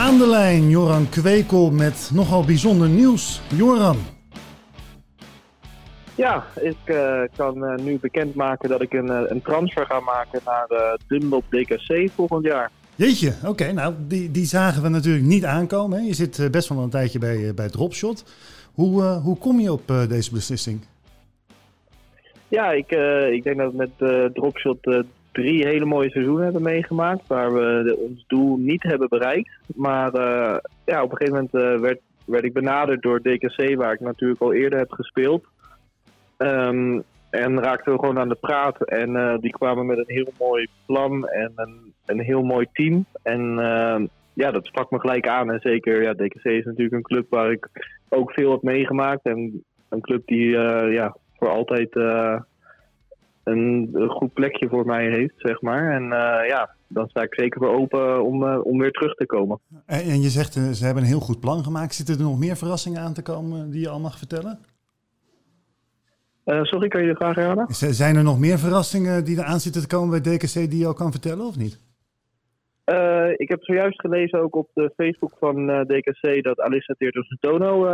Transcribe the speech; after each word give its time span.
Aan 0.00 0.18
de 0.18 0.26
lijn 0.26 0.68
Joran 0.68 1.08
Kwekel 1.08 1.70
met 1.70 2.10
nogal 2.14 2.44
bijzonder 2.44 2.88
nieuws. 2.88 3.40
Joran. 3.54 3.96
Ja, 6.14 6.44
ik 6.60 6.76
uh, 6.84 7.22
kan 7.36 7.64
uh, 7.64 7.74
nu 7.74 7.98
bekendmaken 7.98 8.68
dat 8.68 8.82
ik 8.82 8.92
een, 8.92 9.06
uh, 9.06 9.20
een 9.26 9.42
transfer 9.42 9.86
ga 9.86 10.00
maken 10.00 10.40
naar 10.44 10.96
Dunlop 11.08 11.44
DKC 11.50 12.10
volgend 12.14 12.44
jaar. 12.44 12.70
Jeetje, 12.94 13.34
oké. 13.44 13.72
nou, 13.72 13.94
die, 13.98 14.30
die 14.30 14.44
zagen 14.44 14.82
we 14.82 14.88
natuurlijk 14.88 15.24
niet 15.24 15.44
aankomen. 15.44 15.98
Hè? 15.98 16.06
Je 16.06 16.14
zit 16.14 16.48
best 16.50 16.68
wel 16.68 16.78
een 16.78 16.90
tijdje 16.90 17.18
bij, 17.18 17.54
bij 17.54 17.68
Dropshot. 17.68 18.24
Hoe, 18.74 19.02
hoe 19.02 19.38
kom 19.38 19.60
je 19.60 19.72
op 19.72 19.92
deze 20.08 20.32
beslissing? 20.32 20.80
Ja, 22.48 22.70
ik, 22.70 22.90
ik 23.32 23.42
denk 23.42 23.56
dat 23.56 23.72
met 23.72 23.90
Dropshot 24.34 25.04
drie 25.32 25.66
hele 25.66 25.84
mooie 25.84 26.10
seizoenen 26.10 26.44
hebben 26.44 26.62
meegemaakt. 26.62 27.26
Waar 27.26 27.52
we 27.52 27.96
ons 28.08 28.24
doel 28.26 28.56
niet 28.56 28.82
hebben 28.82 29.08
bereikt. 29.08 29.50
Maar 29.74 30.12
ja, 30.84 31.02
op 31.02 31.10
een 31.10 31.16
gegeven 31.16 31.48
moment 31.52 31.80
werd, 31.80 32.00
werd 32.24 32.44
ik 32.44 32.52
benaderd 32.52 33.02
door 33.02 33.20
DKC, 33.22 33.74
waar 33.74 33.92
ik 33.92 34.00
natuurlijk 34.00 34.40
al 34.40 34.52
eerder 34.52 34.78
heb 34.78 34.92
gespeeld. 34.92 35.44
Um, 36.38 37.04
en 37.30 37.62
raakten 37.62 37.92
we 37.92 37.98
gewoon 37.98 38.18
aan 38.18 38.28
de 38.28 38.34
praat. 38.40 38.84
En 38.84 39.10
uh, 39.10 39.38
die 39.38 39.50
kwamen 39.50 39.86
met 39.86 39.98
een 39.98 40.14
heel 40.14 40.32
mooi 40.38 40.66
plan 40.86 41.28
en 41.28 41.52
een, 41.56 41.94
een 42.06 42.20
heel 42.20 42.42
mooi 42.42 42.66
team. 42.72 43.04
En 43.22 43.58
uh, 43.58 44.00
ja, 44.32 44.50
dat 44.50 44.66
sprak 44.66 44.90
me 44.90 45.00
gelijk 45.00 45.28
aan. 45.28 45.50
En 45.50 45.60
zeker, 45.60 46.02
ja, 46.02 46.14
DKC 46.14 46.44
is 46.44 46.64
natuurlijk 46.64 46.92
een 46.92 47.02
club 47.02 47.26
waar 47.30 47.50
ik 47.50 47.68
ook 48.08 48.32
veel 48.32 48.50
heb 48.50 48.62
meegemaakt. 48.62 49.22
En 49.22 49.64
een 49.88 50.00
club 50.00 50.26
die 50.26 50.48
ja, 50.90 51.16
voor 51.36 51.48
altijd 51.48 51.92
een, 53.44 53.96
goed 54.08 54.32
plekje 54.32 54.68
voor 54.68 54.86
mij 54.86 55.10
heeft, 55.10 55.34
zeg 55.36 55.60
maar. 55.60 55.92
En 55.92 56.02
ja, 56.46 56.70
dan 56.88 57.08
sta 57.08 57.22
ik 57.22 57.34
zeker 57.34 57.60
voor 57.60 57.74
open 57.74 58.24
om, 58.24 58.44
om 58.44 58.78
weer 58.78 58.90
terug 58.90 59.14
te 59.14 59.26
komen. 59.26 59.60
En, 59.86 60.00
en 60.00 60.20
je 60.20 60.28
zegt, 60.28 60.52
ze 60.52 60.84
hebben 60.84 61.02
een 61.02 61.08
heel 61.08 61.20
goed 61.20 61.40
plan 61.40 61.64
gemaakt. 61.64 61.94
Zitten 61.94 62.14
er 62.14 62.22
nog 62.22 62.38
meer 62.38 62.56
verrassingen 62.56 63.00
aan 63.00 63.14
te 63.14 63.22
komen 63.22 63.70
die 63.70 63.80
je 63.80 63.88
al 63.88 64.00
mag 64.00 64.18
vertellen? 64.18 64.58
Sorry, 66.44 66.88
kan 66.88 67.00
je 67.00 67.08
de 67.08 67.14
vraag 67.14 67.34
herhalen? 67.34 67.66
Zijn 67.70 68.16
er 68.16 68.22
nog 68.22 68.38
meer 68.38 68.58
verrassingen 68.58 69.24
die 69.24 69.38
er 69.38 69.44
aan 69.44 69.60
zitten 69.60 69.82
te 69.82 69.96
komen 69.96 70.22
bij 70.22 70.36
DKC 70.36 70.52
die 70.52 70.78
je 70.78 70.86
al 70.86 70.94
kan 70.94 71.10
vertellen 71.10 71.46
of 71.46 71.56
niet? 71.56 71.80
Ik 73.36 73.48
heb 73.48 73.62
zojuist 73.64 74.00
gelezen 74.00 74.40
ook 74.40 74.54
op 74.54 74.68
de 74.74 74.92
Facebook 74.96 75.32
van 75.38 75.66
DKC 75.66 76.42
dat 76.42 76.60
Alissa 76.60 76.94
Teerto's-Tono 76.98 77.86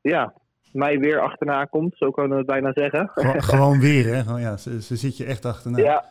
ja, 0.00 0.32
mij 0.76 0.98
weer 0.98 1.20
achterna 1.20 1.64
komt. 1.64 1.96
Zo 1.96 2.10
kunnen 2.10 2.30
we 2.30 2.36
het 2.36 2.46
bijna 2.46 2.70
zeggen. 2.72 3.10
Gewoon, 3.14 3.42
gewoon 3.52 3.80
weer, 3.80 4.14
hè? 4.14 4.22
Gewoon, 4.22 4.40
ja, 4.40 4.56
ze, 4.56 4.82
ze, 4.82 4.96
zit 4.96 5.16
je 5.16 5.24
echt 5.24 5.44
achterna. 5.44 5.78
Ja, 5.78 6.04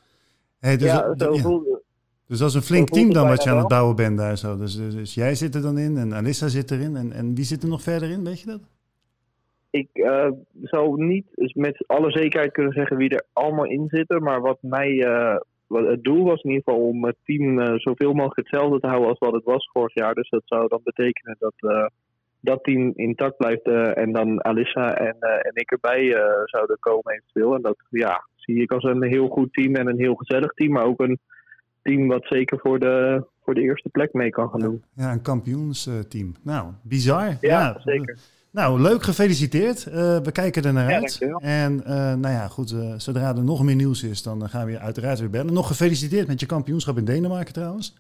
hey, 0.59 0.77
dus, 0.77 0.87
ja 0.87 1.13
zo 1.17 1.33
ja. 1.33 1.41
voelde 1.41 1.81
Dus 2.27 2.39
dat 2.39 2.49
is 2.49 2.55
een 2.55 2.61
flink 2.61 2.89
team 2.89 3.13
dan 3.13 3.27
wat 3.27 3.43
je 3.43 3.49
aan 3.49 3.57
het 3.57 3.67
bouwen 3.67 3.95
bent 3.95 4.17
daar 4.17 4.37
zo. 4.37 4.57
Dus, 4.57 4.75
dus, 4.75 4.95
dus, 4.95 5.13
jij 5.13 5.35
zit 5.35 5.55
er 5.55 5.61
dan 5.61 5.77
in 5.77 5.97
en 5.97 6.13
Alissa 6.13 6.47
zit 6.47 6.71
erin. 6.71 6.95
En, 6.95 7.11
en 7.11 7.35
wie 7.35 7.45
zit 7.45 7.63
er 7.63 7.69
nog 7.69 7.81
verder 7.81 8.09
in, 8.09 8.23
weet 8.23 8.39
je 8.39 8.45
dat? 8.45 8.61
ik 9.75 9.89
uh, 9.93 10.31
zou 10.61 11.05
niet 11.05 11.25
met 11.53 11.83
alle 11.87 12.11
zekerheid 12.11 12.51
kunnen 12.51 12.73
zeggen 12.73 12.97
wie 12.97 13.09
er 13.09 13.25
allemaal 13.33 13.65
in 13.65 13.87
zitten. 13.87 14.23
Maar 14.23 14.41
wat 14.41 14.57
mij. 14.61 14.89
Uh, 14.89 15.35
wat 15.67 15.87
het 15.87 16.03
doel 16.03 16.23
was 16.23 16.41
in 16.41 16.49
ieder 16.49 16.63
geval 16.63 16.87
om 16.87 17.05
het 17.05 17.15
team 17.23 17.59
uh, 17.59 17.73
zoveel 17.75 18.13
mogelijk 18.13 18.49
hetzelfde 18.49 18.79
te 18.79 18.87
houden 18.87 19.09
als 19.09 19.19
wat 19.19 19.33
het 19.33 19.43
was 19.43 19.69
vorig 19.73 19.93
jaar. 19.93 20.13
Dus 20.13 20.29
dat 20.29 20.41
zou 20.45 20.67
dan 20.67 20.81
betekenen 20.83 21.35
dat 21.39 21.53
dat 22.45 22.63
team 22.63 22.91
intact 22.95 23.37
blijft. 23.37 23.63
en 23.95 24.11
dan 24.11 24.43
Alissa 24.43 24.97
en, 24.97 25.15
en 25.19 25.51
ik 25.53 25.71
erbij 25.71 26.17
zouden 26.45 26.77
komen 26.79 27.13
eventueel. 27.13 27.55
En 27.55 27.61
dat 27.61 27.77
ja, 27.89 28.27
zie 28.35 28.61
ik 28.61 28.71
als 28.71 28.83
een 28.83 29.03
heel 29.03 29.27
goed 29.27 29.53
team 29.53 29.75
en 29.75 29.87
een 29.87 29.99
heel 29.99 30.15
gezellig 30.15 30.53
team. 30.53 30.71
Maar 30.71 30.85
ook 30.85 30.99
een 30.99 31.19
team 31.81 32.07
wat 32.07 32.25
zeker 32.25 32.59
voor 32.59 32.79
de, 32.79 33.25
voor 33.43 33.53
de 33.53 33.61
eerste 33.61 33.89
plek 33.89 34.13
mee 34.13 34.29
kan 34.29 34.49
gaan 34.49 34.59
doen. 34.59 34.83
Ja, 34.95 35.11
een 35.11 35.21
kampioensteam. 35.21 36.35
Nou, 36.43 36.71
bizar. 36.83 37.25
Ja, 37.25 37.37
ja 37.41 37.79
zeker. 37.79 38.17
Nou, 38.51 38.81
leuk, 38.81 39.03
gefeliciteerd. 39.03 39.85
Uh, 39.87 39.93
we 40.17 40.31
kijken 40.31 40.63
er 40.63 40.73
naar 40.73 40.93
uit. 40.93 41.27
en 41.39 41.73
uh, 41.73 42.13
nou 42.13 42.33
ja, 42.33 42.47
goed, 42.47 42.71
uh, 42.71 42.93
zodra 42.97 43.35
er 43.35 43.43
nog 43.43 43.63
meer 43.63 43.75
nieuws 43.75 44.03
is, 44.03 44.23
dan 44.23 44.49
gaan 44.49 44.65
we 44.65 44.71
je 44.71 44.79
uiteraard 44.79 45.19
weer 45.19 45.29
bellen. 45.29 45.53
Nog 45.53 45.67
gefeliciteerd 45.67 46.27
met 46.27 46.39
je 46.39 46.45
kampioenschap 46.45 46.97
in 46.97 47.05
Denemarken 47.05 47.53
trouwens. 47.53 47.95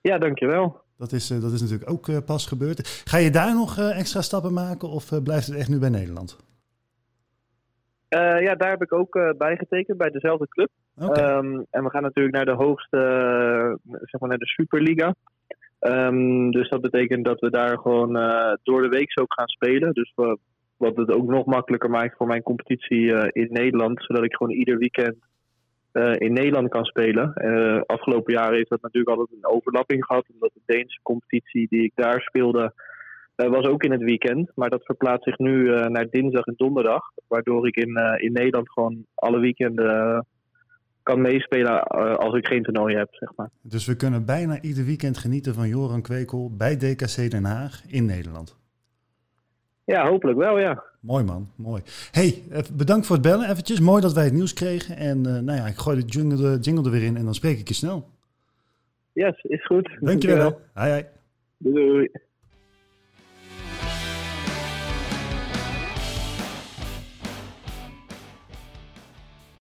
Ja, 0.00 0.18
dankjewel. 0.18 0.80
Dat 0.98 1.12
is, 1.12 1.28
dat 1.28 1.52
is 1.52 1.60
natuurlijk 1.60 1.90
ook 1.90 2.24
pas 2.24 2.46
gebeurd. 2.46 3.02
Ga 3.04 3.16
je 3.18 3.30
daar 3.30 3.54
nog 3.54 3.78
extra 3.78 4.20
stappen 4.20 4.52
maken 4.52 4.88
of 4.88 5.22
blijft 5.22 5.46
het 5.46 5.56
echt 5.56 5.68
nu 5.68 5.78
bij 5.78 5.88
Nederland? 5.88 6.46
ja, 8.40 8.54
daar 8.54 8.70
heb 8.70 8.82
ik 8.82 8.92
ook 8.92 9.34
bij 9.38 9.56
getekend, 9.56 9.98
bij 9.98 10.10
dezelfde 10.10 10.48
club. 10.48 10.70
Okay. 10.96 11.36
Um, 11.36 11.66
en 11.70 11.84
we 11.84 11.90
gaan 11.90 12.02
natuurlijk 12.02 12.34
naar 12.34 12.44
de 12.44 12.64
hoogste, 12.64 12.98
zeg 13.84 14.20
maar 14.20 14.28
naar 14.28 14.38
de 14.38 14.46
Superliga. 14.46 15.14
Um, 15.80 16.50
dus 16.50 16.68
dat 16.68 16.80
betekent 16.80 17.24
dat 17.24 17.40
we 17.40 17.50
daar 17.50 17.78
gewoon 17.78 18.16
uh, 18.16 18.52
door 18.62 18.82
de 18.82 18.88
week 18.88 19.20
ook 19.20 19.34
gaan 19.34 19.48
spelen. 19.48 19.92
Dus 19.92 20.12
wat 20.76 20.96
het 20.96 21.12
ook 21.12 21.28
nog 21.28 21.46
makkelijker 21.46 21.90
maakt 21.90 22.16
voor 22.16 22.26
mijn 22.26 22.42
competitie 22.42 23.02
uh, 23.02 23.24
in 23.32 23.48
Nederland. 23.50 24.02
Zodat 24.02 24.24
ik 24.24 24.34
gewoon 24.34 24.52
ieder 24.52 24.78
weekend 24.78 25.16
uh, 25.92 26.12
in 26.18 26.32
Nederland 26.32 26.68
kan 26.68 26.84
spelen. 26.84 27.32
afgelopen 27.86 28.34
jaren 28.34 28.56
heeft 28.56 28.70
dat 28.70 28.82
natuurlijk 28.82 29.18
altijd 29.18 29.38
een 29.42 29.50
overlapping 29.50 30.04
gehad. 30.04 30.26
Omdat 30.32 30.50
de 30.54 30.60
Deense 30.74 31.00
competitie 31.02 31.66
die 31.68 31.82
ik 31.82 31.92
daar 31.94 32.20
speelde 32.20 32.72
was 33.34 33.66
ook 33.66 33.82
in 33.82 33.92
het 33.92 34.02
weekend. 34.02 34.50
Maar 34.54 34.70
dat 34.70 34.84
verplaatst 34.84 35.24
zich 35.24 35.38
nu 35.38 35.68
naar 35.68 36.06
dinsdag 36.10 36.44
en 36.44 36.54
donderdag. 36.56 37.02
Waardoor 37.28 37.66
ik 37.66 37.76
in, 37.76 37.96
in 38.16 38.32
Nederland 38.32 38.70
gewoon 38.70 39.06
alle 39.14 39.38
weekenden 39.38 40.26
kan 41.02 41.20
meespelen 41.20 41.82
als 42.18 42.34
ik 42.34 42.46
geen 42.46 42.62
toernooi 42.62 42.96
heb, 42.96 43.08
zeg 43.10 43.32
maar. 43.36 43.50
Dus 43.62 43.86
we 43.86 43.96
kunnen 43.96 44.24
bijna 44.24 44.60
ieder 44.60 44.84
weekend 44.84 45.18
genieten 45.18 45.54
van 45.54 45.68
Joran 45.68 46.02
Kwekel 46.02 46.56
bij 46.56 46.76
DKC 46.76 47.30
Den 47.30 47.44
Haag 47.44 47.82
in 47.86 48.04
Nederland. 48.04 48.57
Ja, 49.94 50.08
hopelijk 50.08 50.38
wel, 50.38 50.58
ja. 50.58 50.84
Mooi 51.00 51.24
man, 51.24 51.50
mooi. 51.56 51.82
hey, 52.10 52.42
bedankt 52.72 53.06
voor 53.06 53.16
het 53.16 53.24
bellen 53.24 53.50
eventjes. 53.50 53.80
Mooi 53.80 54.02
dat 54.02 54.12
wij 54.12 54.24
het 54.24 54.32
nieuws 54.32 54.52
kregen. 54.52 54.96
En 54.96 55.18
uh, 55.18 55.24
nou 55.24 55.58
ja, 55.58 55.66
ik 55.66 55.76
gooi 55.76 55.96
de 56.00 56.06
jingle, 56.06 56.58
jingle 56.58 56.84
er 56.84 56.90
weer 56.90 57.02
in 57.02 57.16
en 57.16 57.24
dan 57.24 57.34
spreek 57.34 57.58
ik 57.58 57.68
je 57.68 57.74
snel. 57.74 58.08
Yes, 59.12 59.42
is 59.42 59.66
goed. 59.66 59.96
Dankjewel. 60.00 60.36
Dankjewel. 60.36 60.60
Hoi, 60.74 60.90
hoi. 60.90 61.04
Doei. 61.58 61.86
doei. 61.86 62.10